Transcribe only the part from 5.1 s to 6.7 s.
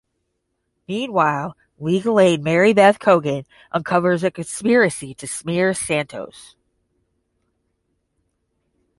to smear Santos.